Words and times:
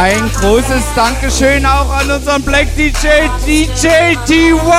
Ein 0.00 0.30
großes 0.32 0.84
Dankeschön 0.94 1.66
auch 1.66 1.90
an 1.90 2.08
unseren 2.08 2.40
Black 2.42 2.68
DJ, 2.76 3.26
DJ 3.44 4.16
T1! 4.28 4.78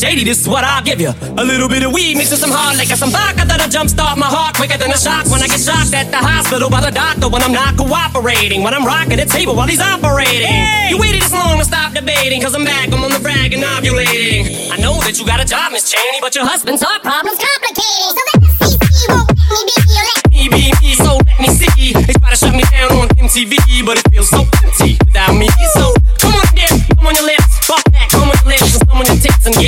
Shady, 0.00 0.24
this 0.24 0.40
is 0.40 0.48
what 0.48 0.64
I'll 0.64 0.82
give 0.82 1.00
you. 1.00 1.12
A 1.36 1.44
little 1.44 1.68
bit 1.68 1.84
of 1.84 1.92
weed 1.92 2.16
mixed 2.16 2.32
with 2.32 2.40
some 2.40 2.50
hard 2.50 2.80
liquor, 2.80 2.96
some 2.96 3.12
vodka 3.12 3.44
that'll 3.44 3.68
jumpstart 3.68 4.16
my 4.16 4.26
heart 4.26 4.56
quicker 4.56 4.80
than 4.80 4.88
a 4.88 4.96
shock 4.96 5.28
when 5.28 5.44
I 5.44 5.46
get 5.46 5.60
shocked 5.60 5.92
at 5.92 6.08
the 6.08 6.16
hospital 6.16 6.72
by 6.72 6.80
the 6.80 6.90
doctor 6.90 7.28
when 7.28 7.42
I'm 7.44 7.52
not 7.52 7.76
cooperating, 7.76 8.64
when 8.64 8.72
I'm 8.72 8.84
rocking 8.88 9.20
the 9.20 9.28
table 9.28 9.54
while 9.54 9.68
he's 9.68 9.80
operating. 9.80 10.48
Hey! 10.48 10.88
You 10.88 10.96
waited 10.96 11.20
this 11.20 11.32
long 11.36 11.60
to 11.60 11.66
stop 11.68 11.92
debating, 11.92 12.40
cause 12.40 12.56
I'm 12.56 12.64
back, 12.64 12.88
I'm 12.88 13.04
on 13.04 13.12
the 13.12 13.20
frag 13.20 13.52
and 13.52 13.62
ovulating. 13.62 14.72
I 14.72 14.80
know 14.80 14.96
that 15.04 15.20
you 15.20 15.26
got 15.28 15.38
a 15.38 15.44
job, 15.44 15.72
Miss 15.72 15.92
Cheney, 15.92 16.18
but 16.24 16.32
your 16.34 16.48
husband's 16.48 16.80
heart 16.80 17.04
problem's 17.04 17.36
complicating. 17.36 18.08
So 18.08 18.22
let 18.24 18.40
me 18.40 18.48
see, 18.56 18.80
see, 18.80 19.06
won't 19.12 19.28
let 19.28 19.64
me 19.68 19.74
be, 19.76 19.84
let 20.00 20.24
me 20.32 20.42
be 20.48 20.64
me, 20.80 20.90
so 20.96 21.20
let 21.20 21.38
me 21.44 21.48
see. 21.52 21.92
They 21.92 22.16
try 22.16 22.30
to 22.32 22.40
shut 22.40 22.56
me 22.56 22.64
down 22.72 22.96
on 22.96 23.08
MTV, 23.20 23.84
but 23.84 24.00
it 24.00 24.08
feels 24.08 24.32
so 24.32 24.48
empty 24.64 24.96
without 25.04 25.36
me. 25.36 25.52
So 25.76 25.92
come 26.24 26.32
on, 26.39 26.39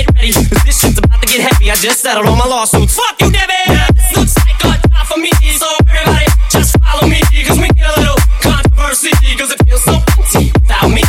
get 0.03 0.15
ready. 0.15 0.33
Cause 0.33 0.63
this 0.65 0.81
shit's 0.81 0.99
about 0.99 1.21
to 1.21 1.27
get 1.27 1.41
heavy. 1.41 1.71
I 1.71 1.75
just 1.77 2.01
settled 2.01 2.27
all 2.27 2.37
my 2.37 2.47
lawsuits. 2.47 2.97
Fuck 2.97 3.21
you, 3.21 3.31
Debbie. 3.31 3.55
This 3.95 4.17
looks 4.17 4.35
like 4.43 4.59
a 4.59 4.89
job 4.89 5.07
for 5.07 5.19
me, 5.19 5.31
so 5.55 5.67
everybody 5.89 6.27
just 6.51 6.77
follow 6.83 7.07
me. 7.09 7.21
Cause 7.47 7.59
we 7.59 7.69
get 7.75 7.87
a 7.87 8.01
little 8.01 8.19
controversy, 8.43 9.13
cause 9.39 9.51
it 9.53 9.61
feels 9.65 9.85
so 9.85 9.95
empty 9.95 10.51
without 10.55 10.89
me. 10.91 11.03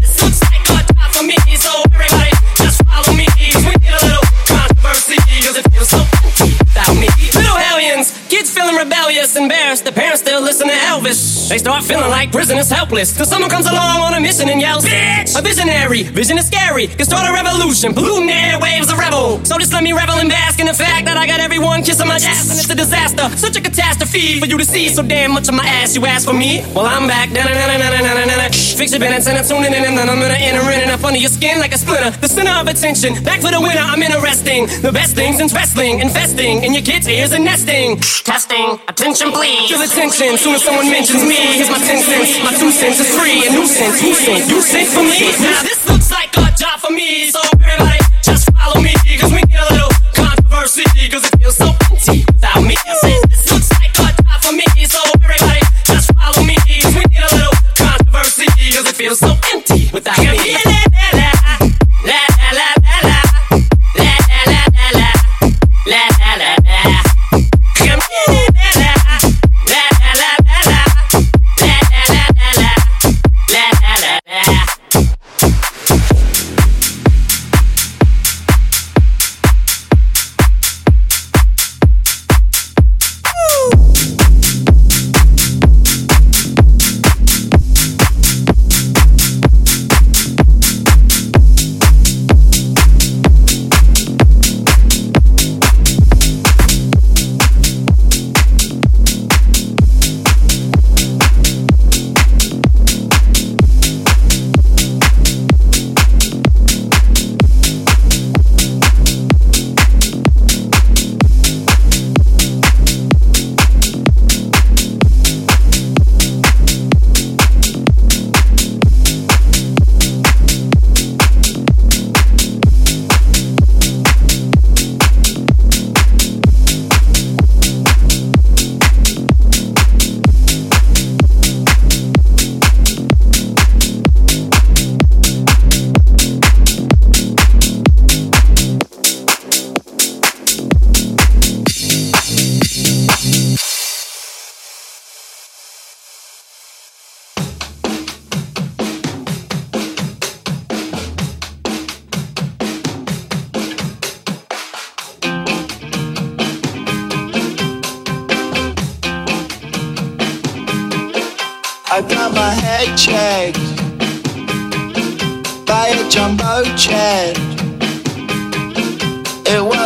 This 0.00 0.22
looks 0.22 0.40
like 0.50 0.62
a 0.62 0.92
job 0.94 1.10
for 1.12 1.24
me, 1.24 1.36
so 1.56 1.70
everybody 1.92 2.30
just 2.56 2.82
follow 2.86 3.12
me. 3.16 3.26
Cause 3.26 3.64
we 3.66 3.74
get 3.82 3.94
a 3.94 4.02
little 4.06 4.26
controversy, 4.46 5.16
cause 5.42 5.56
it 5.56 5.66
feels 5.72 5.90
so 5.90 5.98
empty 5.98 6.54
without 6.58 6.94
me. 6.94 7.08
Little 7.34 7.58
hellions, 7.58 8.14
kids 8.28 8.50
feeling 8.50 8.76
rebellious, 8.76 9.36
embarrassed. 9.80 9.84
The 9.84 9.92
parents 9.92 10.20
still 10.20 10.40
listen 10.42 10.68
to 10.68 10.74
Elvis. 10.74 11.48
They 11.48 11.58
start 11.58 11.84
feeling 11.84 12.10
like 12.10 12.32
prisoners 12.32 12.70
helpless. 12.70 13.16
Till 13.16 13.26
someone 13.26 13.50
comes 13.50 13.66
along 13.66 14.00
on 14.00 14.14
a 14.14 14.20
mission 14.20 14.48
and 14.48 14.60
yells, 14.60 14.84
Bitch! 14.84 15.38
A 15.38 15.42
visionary, 15.42 16.02
vision 16.02 16.38
is 16.38 16.46
scary. 16.46 16.86
Can 16.86 17.04
start 17.04 17.28
a 17.28 17.32
revolution, 17.32 17.94
polluting 17.94 18.28
airwaves, 18.28 18.92
a 18.92 18.96
rebel. 18.96 19.44
So 19.44 19.58
just 19.58 19.72
let 19.72 19.82
me 19.82 19.92
revel 19.92 20.16
and 20.16 20.28
bask 20.28 20.60
in 20.60 20.66
the 20.66 20.74
fact 20.74 21.06
that 21.06 21.16
I 21.16 21.26
got 21.26 21.40
everyone 21.40 21.82
kissing 21.82 22.08
my 22.08 22.16
ass, 22.16 22.50
and 22.50 22.58
it's 22.58 22.70
a 22.70 22.74
disaster. 22.74 23.28
Such 23.36 23.56
a 23.56 23.60
catastrophe 23.60 24.40
for 24.40 24.46
you 24.46 24.58
to 24.58 24.64
see 24.64 24.88
so 24.88 25.02
damn 25.02 25.32
much 25.32 25.48
of 25.48 25.54
my 25.54 25.66
ass. 25.66 25.94
You 25.94 26.06
ask 26.06 26.26
for 26.26 26.34
me? 26.34 26.64
Well, 26.74 26.86
I'm 26.86 27.06
back. 27.06 27.30
Fix 28.76 28.92
your 28.92 29.00
minutes 29.00 29.26
and 29.26 29.38
I'm 29.38 29.44
tuning 29.44 29.72
in, 29.72 29.84
and 29.84 29.96
then 29.96 30.08
I'm 30.08 30.20
gonna 30.20 30.34
enter 30.34 30.64
in 30.70 30.80
and 30.82 30.90
up 30.90 31.04
under 31.04 31.18
your 31.18 31.30
skin 31.30 31.58
like 31.58 31.74
a 31.74 31.78
splinter. 31.78 32.10
The 32.18 32.28
center 32.28 32.52
of 32.52 32.68
attention. 32.68 33.22
Back 33.24 33.40
for 33.40 33.50
the 33.50 33.60
winner, 33.60 33.80
I'm 33.80 34.02
interesting. 34.02 34.66
The 34.82 34.92
best 34.92 35.14
things 35.14 35.40
in 35.40 35.48
wrestling, 35.48 36.00
investing 36.00 36.62
in 36.64 36.72
your 36.72 36.82
kids' 36.82 37.08
ears 37.08 37.32
and 37.32 37.44
nesting. 37.44 37.98
Testing, 38.00 38.78
attention 38.88 39.32
please. 39.32 39.65
Feel 39.66 39.82
attention, 39.82 40.38
soon 40.38 40.54
as 40.54 40.62
someone 40.62 40.88
mentions 40.88 41.24
me. 41.24 41.34
Here's 41.58 41.68
my 41.68 41.78
ten 41.78 41.98
cents, 41.98 42.38
my 42.44 42.52
two 42.54 42.70
cents 42.70 43.00
is 43.00 43.10
free. 43.18 43.44
A 43.46 43.50
nuisance, 43.50 44.00
who 44.00 44.14
sent, 44.14 44.48
you 44.48 44.62
sent 44.62 44.86
for 44.88 45.02
me. 45.02 45.32
Now 45.42 45.62
this 45.62 45.82
looks 45.88 46.10
like 46.10 46.30
a 46.36 46.54
job 46.54 46.78
for 46.78 46.92
me, 46.92 47.30
so 47.30 47.40
everybody 47.58 47.98
just 48.22 48.48
follow 48.54 48.80
me. 48.80 48.94
Cause 49.18 49.32
we 49.32 49.42
get 49.50 49.68
a 49.68 49.74
little 49.74 49.90
controversy, 50.14 50.84
cause 51.10 51.26
it 51.26 51.36
feels 51.38 51.56
so 51.56 51.74
empty 51.90 52.24
without 52.26 52.62
me. 52.62 52.76
This 53.26 53.50
looks 53.50 53.70
like 53.74 53.90
a 53.98 54.22
job 54.22 54.38
for 54.42 54.52
me, 54.52 54.64
so 54.86 55.00
everybody 55.22 55.60
just 55.84 56.14
follow 56.14 56.46
me. 56.46 56.54
Cause 56.82 56.94
we 56.94 57.02
get 57.10 57.26
a 57.26 57.34
little 57.34 57.56
controversy, 57.74 58.46
cause 58.70 58.86
it 58.86 58.94
feels 58.94 59.18
so 59.18 59.35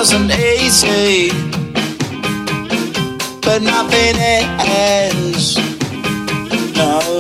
wasn't 0.01 0.33
easy, 0.33 1.29
but 3.43 3.61
nothing 3.61 4.17
is. 4.17 5.59
No. 6.75 7.20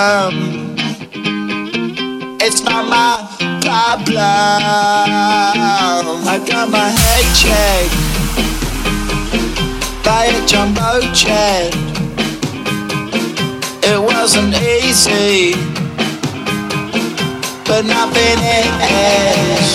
problem. 0.00 0.76
It's 2.40 2.62
not 2.62 2.88
my 2.88 3.12
problem. 3.60 4.16
I 6.32 6.36
got 6.50 6.70
my 6.70 6.88
head 7.00 7.24
checked 7.42 7.94
by 10.02 10.24
a 10.36 10.46
jumbo 10.46 11.00
jet. 11.12 11.74
It 13.90 14.00
wasn't 14.00 14.54
easy, 14.54 15.54
but 17.66 17.82
nothing 17.84 18.38
is. 18.56 19.68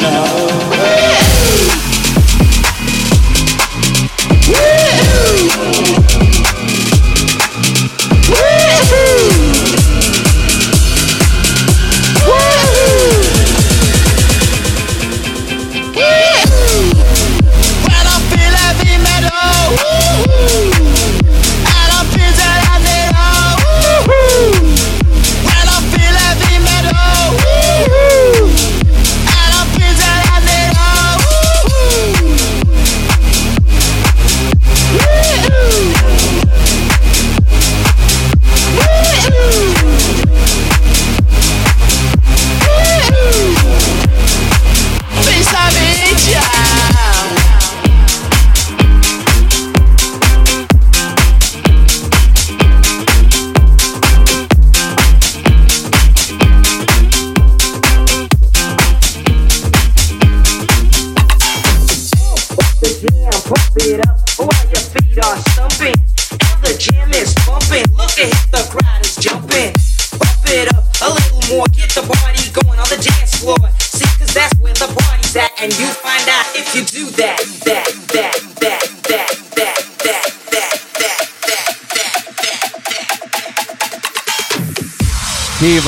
No 0.00 0.16
way. 0.70 1.81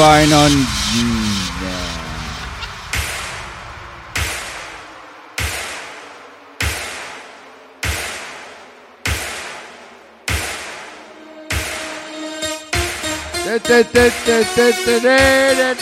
vinyl. 0.05 0.35
on 0.35 0.55
da, 15.03 15.74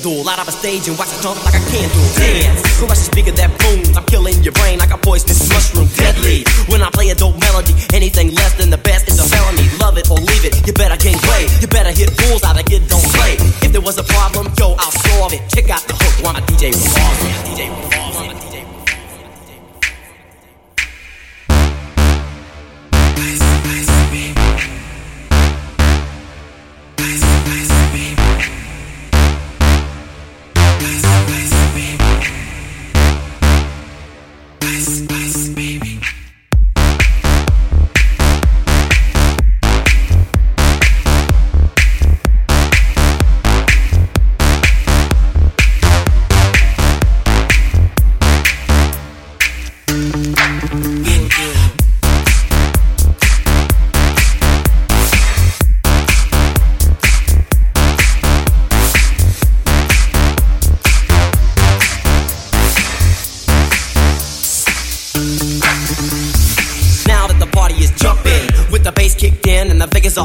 vandal. 0.00 0.24
Light 0.24 0.38
up 0.38 0.48
a 0.48 0.52
stage 0.52 0.88
and 0.88 0.98
watch 0.98 1.16
a 1.16 1.20
jump 1.20 1.47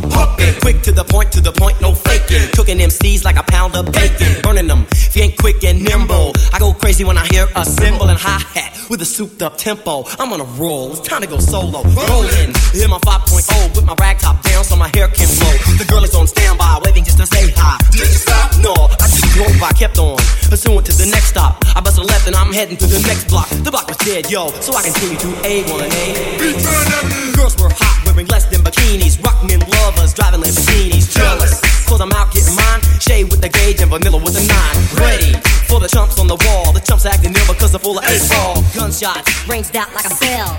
pumping. 0.02 0.54
Quick 0.62 0.82
to 0.84 0.92
the 0.92 1.04
point, 1.04 1.32
to 1.34 1.42
the 1.42 1.52
point, 1.52 1.80
no 1.82 1.94
faking. 1.94 2.50
Cooking 2.54 2.78
them 2.78 2.90
MCs 2.90 3.24
like 3.24 3.38
a 3.38 3.44
pound 3.44 3.76
of 3.76 3.92
bacon. 3.92 4.42
Burning 4.42 4.68
them, 4.68 4.86
if 4.92 5.16
you 5.16 5.24
ain't 5.24 5.38
quick 5.38 5.64
and 5.64 5.84
nimble. 5.84 6.34
I 6.54 6.60
go 6.60 6.74
crazy 6.74 7.04
when 7.04 7.18
I 7.18 7.26
hear 7.28 7.48
a 7.56 7.66
cymbal 7.66 8.10
and 8.10 8.20
hi 8.20 8.40
hat 8.54 8.73
with 8.94 9.02
a 9.02 9.06
souped 9.06 9.42
up 9.42 9.58
tempo. 9.58 10.06
I'm 10.20 10.32
on 10.34 10.40
a 10.40 10.46
roll, 10.62 10.92
it's 10.94 11.02
time 11.02 11.22
to 11.22 11.28
go 11.28 11.40
solo. 11.40 11.82
Rolling, 11.82 12.54
hit 12.78 12.86
my 12.86 13.02
5.0 13.02 13.74
with 13.74 13.86
my 13.90 13.96
rag 13.98 14.20
top 14.20 14.38
down 14.44 14.64
so 14.64 14.76
my 14.76 14.86
hair 14.94 15.10
can 15.10 15.26
blow. 15.42 15.50
The 15.82 15.86
girl 15.90 16.04
is 16.04 16.14
on 16.14 16.28
standby, 16.28 16.78
waving 16.86 17.04
just 17.04 17.18
to 17.18 17.26
say 17.26 17.50
hi. 17.58 17.82
Did 17.90 18.06
you 18.06 18.22
stop? 18.22 18.54
No, 18.62 18.70
I 19.02 19.10
just 19.10 19.26
drove 19.34 19.58
by, 19.58 19.74
kept 19.74 19.98
on. 19.98 20.22
Pursuing 20.46 20.86
to 20.86 20.94
the 20.94 21.10
next 21.10 21.34
stop. 21.34 21.58
I 21.74 21.82
bust 21.82 21.98
a 21.98 22.04
left 22.04 22.28
and 22.28 22.36
I'm 22.36 22.54
heading 22.54 22.78
to 22.78 22.86
the 22.86 23.02
next 23.10 23.34
block. 23.34 23.50
The 23.50 23.72
block 23.74 23.90
was 23.90 23.98
dead, 23.98 24.30
yo, 24.30 24.54
so 24.62 24.78
I 24.78 24.84
continue 24.86 25.18
to 25.26 25.30
A1A. 25.42 27.34
Girls 27.34 27.58
were 27.58 27.74
hot, 27.74 27.98
wearing 28.06 28.28
less 28.28 28.46
than 28.46 28.62
bikinis. 28.62 29.18
Rockmen 29.26 29.66
lovers, 29.74 30.14
driving 30.14 30.42
Lamborghinis. 30.46 31.10
Jealous, 31.10 31.58
cause 31.94 32.02
I'm 32.02 32.12
out 32.18 32.34
getting 32.34 32.58
mine. 32.58 32.82
Shay 32.98 33.22
with 33.24 33.42
the 33.42 33.50
gauge 33.50 33.80
and 33.82 33.92
vanilla 33.94 34.18
with 34.18 34.34
the 34.34 34.42
nine. 34.50 34.78
Ready 34.98 35.38
for 35.70 35.80
the 35.80 35.88
chumps 35.88 36.18
on 36.18 36.26
the 36.26 36.34
wall. 36.50 36.74
The 36.74 36.82
chumps 36.82 37.06
acting 37.06 37.38
ill 37.38 37.46
because 37.46 37.70
they're 37.72 37.86
full 37.86 38.02
of 38.02 38.06
eight 38.10 38.26
ball. 38.34 38.66
Gunshots, 38.74 39.30
ranged 39.46 39.78
out 39.78 39.94
like 39.94 40.10
a 40.10 40.14
bell. 40.18 40.50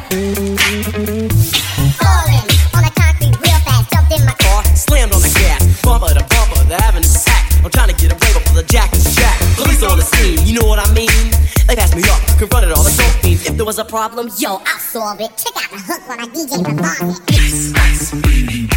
Falling 1.98 2.46
on 2.70 2.86
the 2.86 2.92
concrete 2.94 3.34
real 3.42 3.58
fast, 3.66 3.90
jumped 3.90 4.14
in 4.14 4.22
my 4.22 4.38
car, 4.38 4.62
slammed 4.78 5.10
on 5.10 5.26
the 5.26 5.32
gas. 5.34 5.58
Bumper 5.82 6.14
to 6.14 6.22
bumper, 6.22 6.62
the 6.70 6.78
avenue's 6.78 7.26
packed. 7.26 7.66
I'm 7.66 7.74
trying 7.74 7.90
to 7.90 7.98
get 7.98 8.14
away 8.14 8.30
before 8.30 8.54
the 8.54 8.62
jack 8.70 8.94
is 8.94 9.02
jacked. 9.18 9.42
Police 9.58 9.82
on 9.82 9.98
the 9.98 10.06
scene, 10.06 10.38
you 10.46 10.54
know 10.54 10.70
what 10.70 10.78
I 10.78 10.86
mean? 10.94 11.10
They 11.66 11.74
passed 11.74 11.98
me 11.98 12.06
up, 12.14 12.22
confronted 12.38 12.70
all 12.70 12.86
the 12.86 12.94
dope 12.94 13.10
fiends. 13.26 13.42
If 13.50 13.58
there 13.58 13.66
was 13.66 13.82
a 13.82 13.84
problem, 13.84 14.30
yo, 14.38 14.62
I'll 14.62 14.78
solve 14.78 15.18
it. 15.18 15.34
Check 15.34 15.58
out 15.58 15.66
the 15.74 15.82
hook 15.82 16.06
while 16.06 16.22
my 16.22 16.30
DJ 16.30 16.62
revolves 16.62 17.18
it. 17.18 17.26
Take 17.26 17.50
heed, 18.22 18.70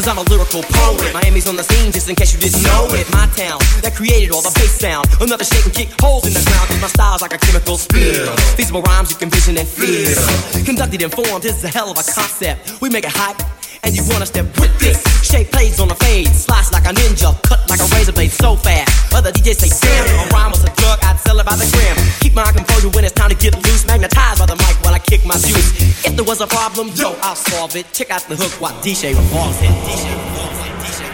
cause 0.00 0.08
I'm 0.08 0.18
a 0.18 0.22
lyrical 0.30 0.62
poet. 0.62 1.12
Miami's 1.12 1.46
on 1.48 1.56
the 1.56 1.62
scene, 1.62 1.92
just 1.92 2.08
in 2.08 2.16
case 2.16 2.32
you 2.32 2.40
didn't 2.40 2.62
know 2.62 2.88
it. 2.96 3.04
My 3.12 3.26
town, 3.36 3.60
that 3.82 3.94
created 3.94 4.30
all 4.30 4.40
the 4.42 4.52
bass 4.56 4.80
sound. 4.80 5.06
Another 5.20 5.44
shake 5.44 5.64
and 5.64 5.74
kick 5.74 5.88
holes 6.00 6.26
in 6.26 6.32
the 6.32 6.40
ground, 6.40 6.68
cause 6.68 6.80
my 6.80 6.88
style's 6.88 7.22
like 7.22 7.34
a 7.34 7.38
chemical 7.38 7.76
spill. 7.76 8.34
Feasible 8.56 8.82
rhymes 8.82 9.10
you 9.10 9.16
can 9.16 9.30
vision 9.30 9.58
and 9.58 9.68
feel. 9.68 10.16
Conducted 10.64 11.02
and 11.02 11.12
formed, 11.12 11.42
this 11.42 11.56
is 11.58 11.64
a 11.64 11.68
hell 11.68 11.90
of 11.90 11.98
a 11.98 12.04
concept. 12.04 12.80
We 12.80 12.88
make 12.88 13.04
it 13.04 13.12
hot, 13.12 13.36
And 13.82 13.96
you 13.96 14.02
wanna 14.08 14.26
step 14.26 14.46
with 14.58 14.72
this? 14.78 15.19
Shay 15.30 15.44
plays 15.44 15.78
on 15.78 15.86
the 15.86 15.94
fade, 15.94 16.26
slice 16.26 16.72
like 16.72 16.86
a 16.86 16.92
ninja, 16.92 17.30
cut 17.46 17.62
like 17.70 17.78
a 17.78 17.86
razor 17.94 18.10
blade 18.10 18.32
so 18.32 18.56
fast. 18.56 19.14
Other 19.14 19.30
DJs 19.30 19.62
say, 19.62 19.70
damn, 19.70 20.26
a 20.26 20.30
rhyme 20.34 20.50
was 20.50 20.64
a 20.64 20.74
drug, 20.74 20.98
I'd 21.04 21.20
sell 21.20 21.38
it 21.38 21.46
by 21.46 21.54
the 21.54 21.70
gram. 21.70 21.96
Keep 22.18 22.34
my 22.34 22.50
composure 22.50 22.90
when 22.90 23.04
it's 23.04 23.14
time 23.14 23.30
to 23.30 23.36
get 23.36 23.54
loose, 23.54 23.86
magnetized 23.86 24.40
by 24.40 24.46
the 24.46 24.56
mic 24.56 24.74
while 24.82 24.92
I 24.92 24.98
kick 24.98 25.24
my 25.24 25.34
juice. 25.34 26.04
If 26.04 26.16
there 26.16 26.24
was 26.24 26.40
a 26.40 26.48
problem, 26.48 26.88
yo, 26.96 27.14
I'll 27.22 27.36
solve 27.36 27.76
it. 27.76 27.86
Check 27.92 28.10
out 28.10 28.22
the 28.22 28.34
hook 28.34 28.60
while 28.60 28.74
DJ 28.82 29.14
revolves 29.14 29.62
it. 29.62 29.70
DJ 29.86 30.10
revolves 30.10 30.58
it. 30.66 30.72
DJ 30.82 31.09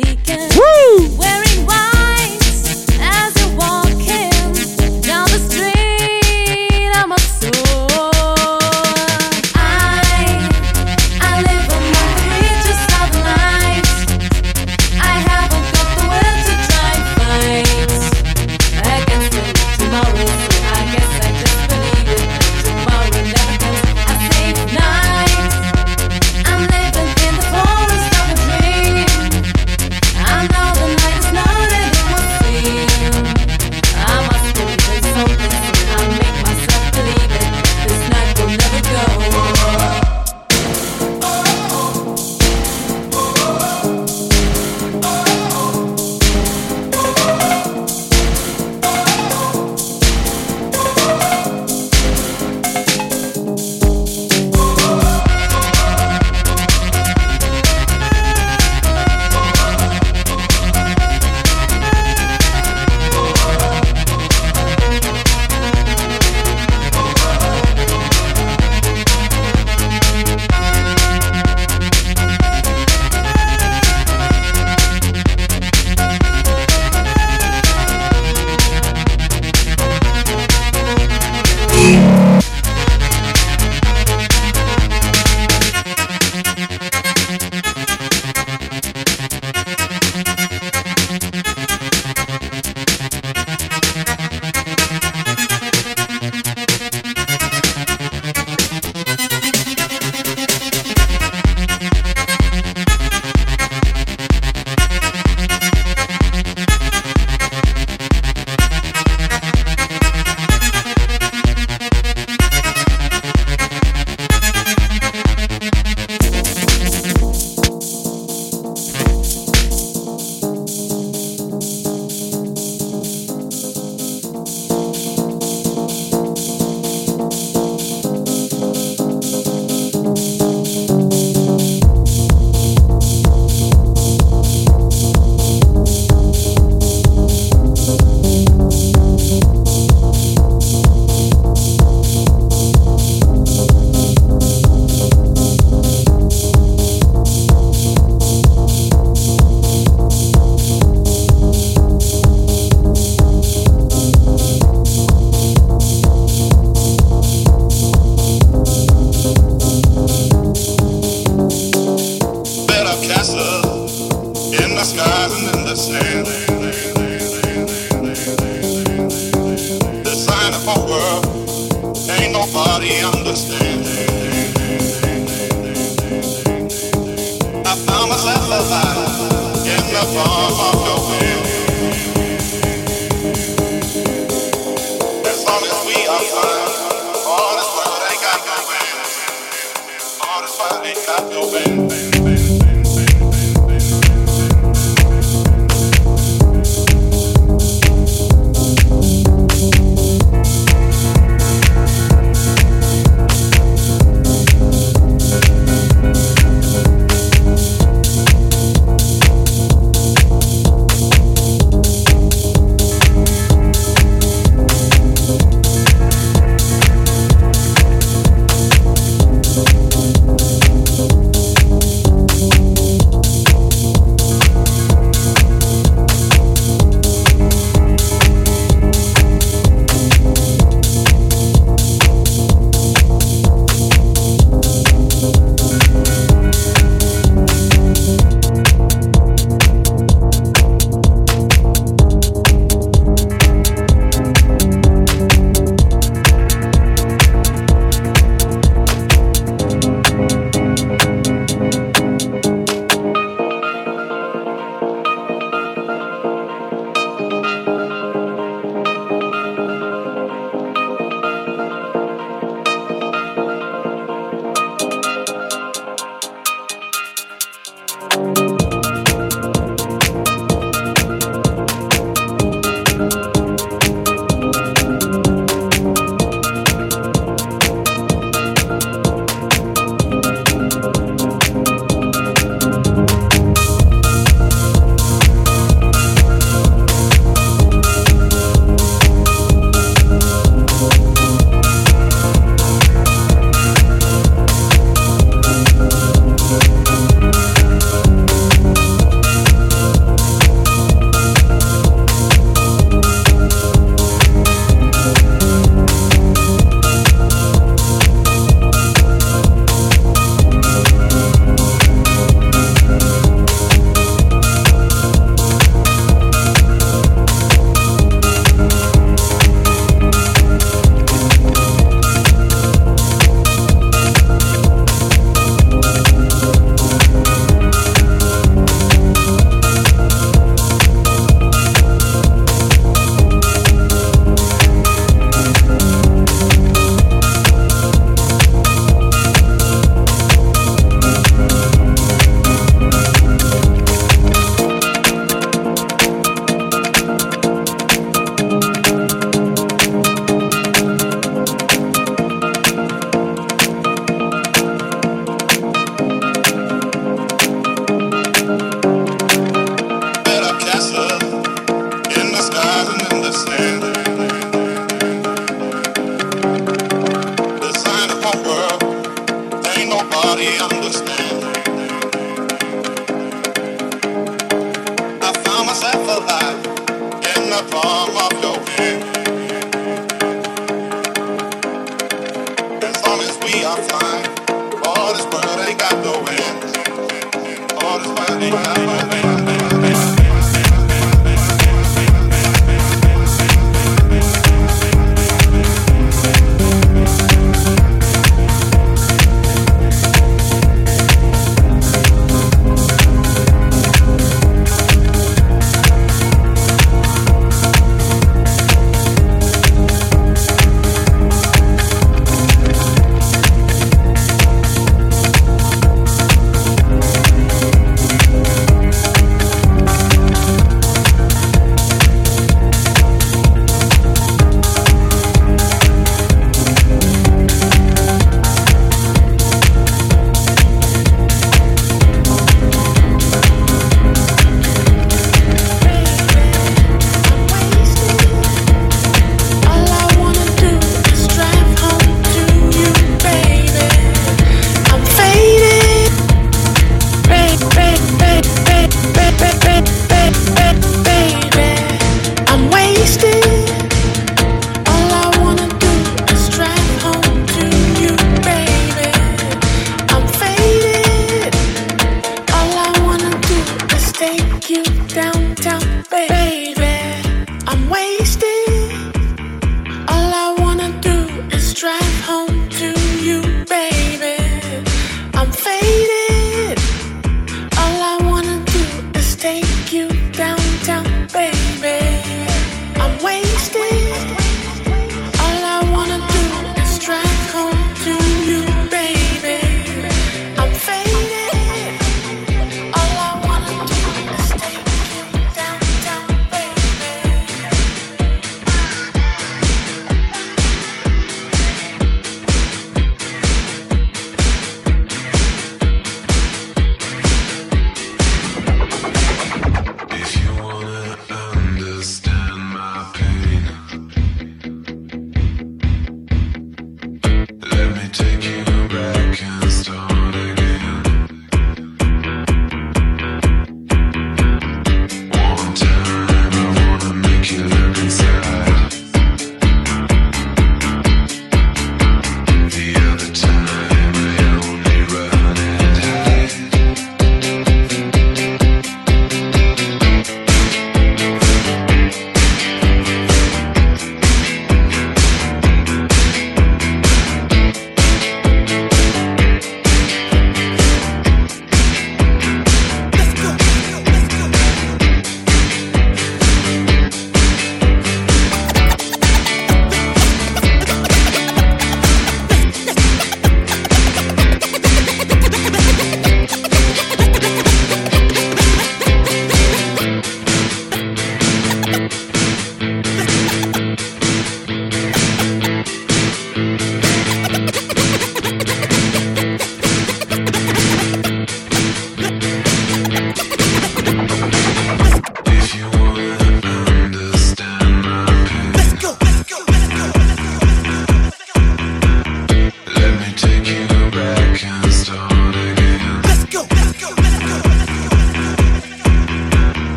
Breaking. 0.00 0.48
Wearing 0.56 0.71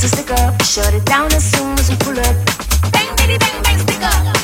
to 0.00 0.08
stick 0.08 0.30
up. 0.30 0.62
Shut 0.62 0.94
it 0.94 1.04
down 1.04 1.26
as 1.32 1.44
soon 1.52 1.78
as 1.78 1.90
we 1.90 1.96
pull 1.96 2.18
up. 2.18 2.36
Bang, 2.90 3.14
bitty, 3.16 3.36
bang, 3.36 3.62
bang, 3.62 3.78
stick 3.78 4.02
up. 4.02 4.39